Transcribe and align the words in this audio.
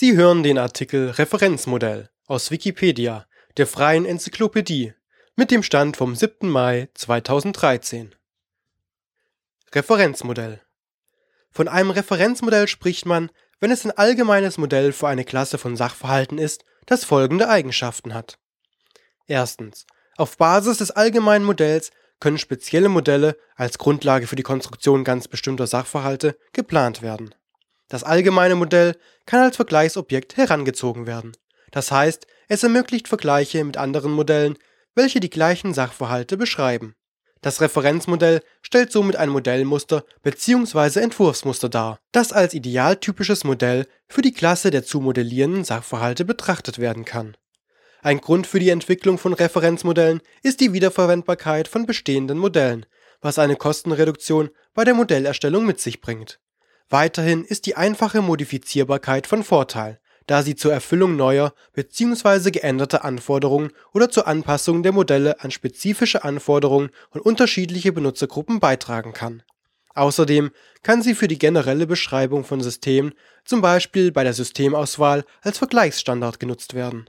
Sie 0.00 0.16
hören 0.16 0.42
den 0.42 0.56
Artikel 0.56 1.10
Referenzmodell, 1.10 2.08
aus 2.26 2.50
Wikipedia, 2.50 3.26
der 3.58 3.66
freien 3.66 4.06
Enzyklopädie. 4.06 4.94
Mit 5.36 5.50
dem 5.50 5.62
Stand 5.62 5.98
vom 5.98 6.16
7. 6.16 6.48
Mai 6.48 6.88
2013. 6.94 8.14
Referenzmodell 9.74 10.62
Von 11.50 11.68
einem 11.68 11.90
Referenzmodell 11.90 12.66
spricht 12.66 13.04
man, 13.04 13.30
wenn 13.58 13.70
es 13.70 13.84
ein 13.84 13.90
allgemeines 13.90 14.56
Modell 14.56 14.92
für 14.92 15.06
eine 15.06 15.26
Klasse 15.26 15.58
von 15.58 15.76
Sachverhalten 15.76 16.38
ist, 16.38 16.64
das 16.86 17.04
folgende 17.04 17.50
Eigenschaften 17.50 18.14
hat. 18.14 18.38
Erstens. 19.26 19.84
Auf 20.16 20.38
Basis 20.38 20.78
des 20.78 20.92
allgemeinen 20.92 21.44
Modells 21.44 21.90
können 22.20 22.38
spezielle 22.38 22.88
Modelle 22.88 23.36
als 23.54 23.76
Grundlage 23.76 24.26
für 24.26 24.36
die 24.36 24.44
Konstruktion 24.44 25.04
ganz 25.04 25.28
bestimmter 25.28 25.66
Sachverhalte 25.66 26.38
geplant 26.54 27.02
werden. 27.02 27.34
Das 27.90 28.04
allgemeine 28.04 28.54
Modell 28.54 28.96
kann 29.26 29.42
als 29.42 29.56
Vergleichsobjekt 29.56 30.38
herangezogen 30.38 31.06
werden. 31.06 31.32
Das 31.72 31.90
heißt, 31.90 32.26
es 32.48 32.62
ermöglicht 32.62 33.08
Vergleiche 33.08 33.62
mit 33.62 33.76
anderen 33.76 34.12
Modellen, 34.12 34.56
welche 34.94 35.20
die 35.20 35.28
gleichen 35.28 35.74
Sachverhalte 35.74 36.36
beschreiben. 36.36 36.94
Das 37.42 37.60
Referenzmodell 37.60 38.42
stellt 38.62 38.92
somit 38.92 39.16
ein 39.16 39.30
Modellmuster 39.30 40.04
bzw. 40.22 41.00
Entwurfsmuster 41.00 41.68
dar, 41.68 41.98
das 42.12 42.32
als 42.32 42.54
idealtypisches 42.54 43.44
Modell 43.44 43.86
für 44.08 44.22
die 44.22 44.32
Klasse 44.32 44.70
der 44.70 44.84
zu 44.84 45.00
modellierenden 45.00 45.64
Sachverhalte 45.64 46.24
betrachtet 46.24 46.78
werden 46.78 47.04
kann. 47.04 47.36
Ein 48.02 48.20
Grund 48.20 48.46
für 48.46 48.60
die 48.60 48.70
Entwicklung 48.70 49.18
von 49.18 49.32
Referenzmodellen 49.32 50.20
ist 50.42 50.60
die 50.60 50.72
Wiederverwendbarkeit 50.72 51.66
von 51.66 51.86
bestehenden 51.86 52.38
Modellen, 52.38 52.86
was 53.20 53.38
eine 53.38 53.56
Kostenreduktion 53.56 54.50
bei 54.74 54.84
der 54.84 54.94
Modellerstellung 54.94 55.66
mit 55.66 55.80
sich 55.80 56.00
bringt. 56.00 56.40
Weiterhin 56.90 57.44
ist 57.44 57.66
die 57.66 57.76
einfache 57.76 58.20
Modifizierbarkeit 58.20 59.28
von 59.28 59.44
Vorteil, 59.44 60.00
da 60.26 60.42
sie 60.42 60.56
zur 60.56 60.72
Erfüllung 60.72 61.14
neuer 61.14 61.54
bzw. 61.72 62.50
geänderter 62.50 63.04
Anforderungen 63.04 63.70
oder 63.94 64.10
zur 64.10 64.26
Anpassung 64.26 64.82
der 64.82 64.90
Modelle 64.92 65.40
an 65.40 65.52
spezifische 65.52 66.24
Anforderungen 66.24 66.90
und 67.10 67.20
unterschiedliche 67.20 67.92
Benutzergruppen 67.92 68.58
beitragen 68.58 69.12
kann. 69.12 69.44
Außerdem 69.94 70.50
kann 70.82 71.02
sie 71.02 71.14
für 71.14 71.28
die 71.28 71.38
generelle 71.38 71.86
Beschreibung 71.86 72.44
von 72.44 72.60
Systemen, 72.60 73.14
zum 73.44 73.60
Beispiel 73.60 74.10
bei 74.12 74.24
der 74.24 74.34
Systemauswahl, 74.34 75.24
als 75.42 75.58
Vergleichsstandard 75.58 76.40
genutzt 76.40 76.74
werden. 76.74 77.08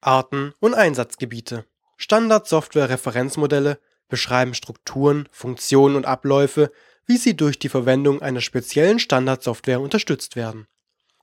Arten 0.00 0.52
und 0.58 0.74
Einsatzgebiete 0.74 1.64
Standard-Software-Referenzmodelle 1.96 3.78
beschreiben 4.08 4.54
Strukturen, 4.54 5.28
Funktionen 5.32 5.96
und 5.96 6.06
Abläufe, 6.06 6.70
wie 7.06 7.16
sie 7.16 7.36
durch 7.36 7.58
die 7.58 7.68
Verwendung 7.68 8.22
einer 8.22 8.40
speziellen 8.40 8.98
Standardsoftware 8.98 9.80
unterstützt 9.80 10.36
werden 10.36 10.66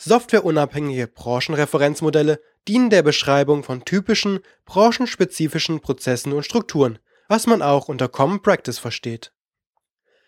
Softwareunabhängige 0.00 1.08
Branchenreferenzmodelle 1.08 2.40
dienen 2.68 2.88
der 2.88 3.02
Beschreibung 3.02 3.64
von 3.64 3.84
typischen, 3.84 4.40
branchenspezifischen 4.64 5.80
Prozessen 5.80 6.32
und 6.32 6.44
Strukturen, 6.44 7.00
was 7.26 7.46
man 7.46 7.62
auch 7.62 7.88
unter 7.88 8.08
Common 8.08 8.40
Practice 8.40 8.78
versteht. 8.78 9.32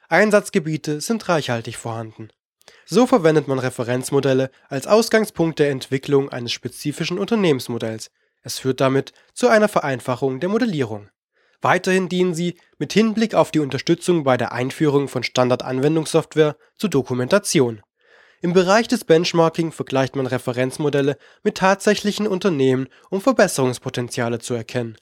Einsatzgebiete 0.08 1.00
sind 1.00 1.28
reichhaltig 1.28 1.76
vorhanden. 1.76 2.30
So 2.84 3.06
verwendet 3.06 3.46
man 3.46 3.60
Referenzmodelle 3.60 4.50
als 4.68 4.88
Ausgangspunkt 4.88 5.60
der 5.60 5.70
Entwicklung 5.70 6.30
eines 6.30 6.52
spezifischen 6.52 7.18
Unternehmensmodells. 7.18 8.10
Es 8.42 8.58
führt 8.58 8.80
damit 8.80 9.12
zu 9.34 9.48
einer 9.48 9.68
Vereinfachung 9.68 10.40
der 10.40 10.48
Modellierung. 10.48 11.10
Weiterhin 11.62 12.08
dienen 12.08 12.34
sie 12.34 12.56
mit 12.78 12.92
Hinblick 12.92 13.34
auf 13.34 13.50
die 13.50 13.61
Unterstützung 13.61 14.25
bei 14.25 14.36
der 14.36 14.53
Einführung 14.53 15.08
von 15.08 15.22
Standardanwendungssoftware 15.22 16.56
zur 16.77 16.91
Dokumentation 16.91 17.83
im 18.42 18.55
Bereich 18.55 18.89
des 18.89 19.05
Benchmarking 19.05 19.70
vergleicht 19.70 20.16
man 20.16 20.27
Referenzmodelle 20.27 21.19
mit 21.42 21.58
tatsächlichen 21.58 22.27
Unternehmen, 22.27 22.88
um 23.11 23.20
Verbesserungspotenziale 23.20 24.38
zu 24.38 24.55
erkennen. 24.55 24.97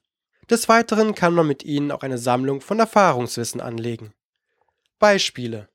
Des 0.50 0.68
Weiteren 0.68 1.14
kann 1.14 1.34
man 1.34 1.46
mit 1.46 1.62
ihnen 1.62 1.92
auch 1.92 2.00
eine 2.00 2.18
Sammlung 2.18 2.60
von 2.60 2.80
Erfahrungswissen 2.80 3.60
anlegen. 3.60 4.12
Beispiele 4.98 5.68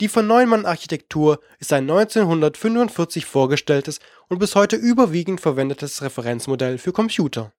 Die 0.00 0.08
von 0.08 0.26
Neumann 0.26 0.66
Architektur 0.66 1.38
ist 1.60 1.72
ein 1.72 1.88
1945 1.88 3.26
vorgestelltes 3.26 4.00
und 4.28 4.40
bis 4.40 4.56
heute 4.56 4.74
überwiegend 4.74 5.40
verwendetes 5.40 6.02
Referenzmodell 6.02 6.78
für 6.78 6.92
Computer. 6.92 7.52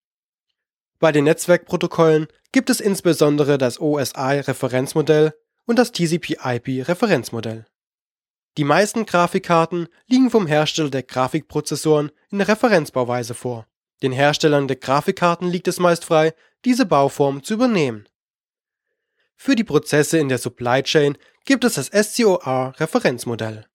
Bei 1.04 1.12
den 1.12 1.26
Netzwerkprotokollen 1.26 2.28
gibt 2.54 2.70
es 2.70 2.80
insbesondere 2.80 3.58
das 3.58 3.78
OSI-Referenzmodell 3.78 5.34
und 5.66 5.78
das 5.78 5.92
TCP/IP-Referenzmodell 5.92 7.66
die 8.58 8.64
meisten 8.64 9.06
Grafikkarten 9.06 9.88
liegen 10.06 10.30
vom 10.30 10.46
Hersteller 10.46 10.92
der 10.92 11.04
Grafikprozessoren 11.04 12.12
in 12.30 12.38
der 12.38 12.48
Referenzbauweise 12.48 13.34
vor. 13.34 13.68
Den 14.04 14.12
Herstellern 14.12 14.68
der 14.68 14.78
Grafikkarten 14.78 15.50
liegt 15.50 15.68
es 15.68 15.80
meist 15.80 16.06
frei, 16.06 16.34
diese 16.64 16.86
Bauform 16.86 17.44
zu 17.44 17.56
übernehmen. 17.56 18.08
Für 19.36 19.56
die 19.56 19.64
Prozesse 19.64 20.20
in 20.20 20.30
der 20.30 20.38
Supply 20.38 20.84
Chain 20.84 21.18
gibt 21.46 21.64
es 21.64 21.74
das 21.74 21.88
SCOR-Referenzmodell. 21.88 23.66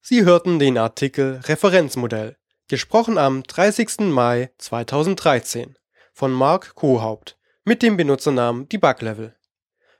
Sie 0.00 0.24
hörten 0.24 0.58
den 0.58 0.78
Artikel 0.78 1.40
Referenzmodell, 1.44 2.36
gesprochen 2.72 3.18
am 3.18 3.42
30. 3.42 4.00
Mai 4.00 4.50
2013 4.56 5.76
von 6.14 6.32
Mark 6.32 6.74
Kohaupt 6.74 7.36
mit 7.64 7.82
dem 7.82 7.98
Benutzernamen 7.98 8.66
DebugLevel. 8.66 9.36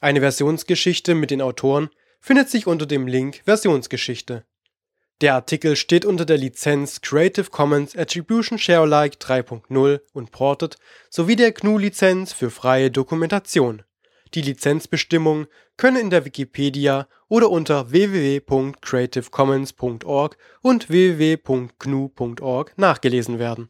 Eine 0.00 0.20
Versionsgeschichte 0.20 1.16
mit 1.16 1.32
den 1.32 1.42
Autoren 1.42 1.90
findet 2.20 2.48
sich 2.48 2.68
unter 2.68 2.86
dem 2.86 3.08
Link 3.08 3.40
Versionsgeschichte. 3.44 4.44
Der 5.22 5.34
Artikel 5.34 5.74
steht 5.74 6.04
unter 6.04 6.24
der 6.24 6.38
Lizenz 6.38 7.00
Creative 7.00 7.50
Commons 7.50 7.96
Attribution 7.96 8.60
Share 8.60 8.82
Alike 8.82 9.16
3.0 9.16 10.02
Unported 10.12 10.76
sowie 11.10 11.34
der 11.34 11.50
GNU-Lizenz 11.50 12.32
für 12.32 12.52
freie 12.52 12.92
Dokumentation 12.92 13.82
die 14.34 14.42
Lizenzbestimmungen 14.42 15.46
können 15.76 15.96
in 15.96 16.10
der 16.10 16.24
Wikipedia 16.24 17.08
oder 17.28 17.50
unter 17.50 17.90
www.creativecommons.org 17.90 20.36
und 20.62 20.90
www.gnu.org 20.90 22.72
nachgelesen 22.76 23.38
werden 23.38 23.68